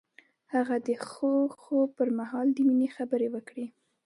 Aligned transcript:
هغه 0.53 0.75
د 0.87 0.89
خوږ 1.07 1.49
خوب 1.61 1.87
پر 1.97 2.07
مهال 2.19 2.47
د 2.53 2.57
مینې 2.67 2.87
خبرې 2.95 3.27
وکړې. 3.31 3.65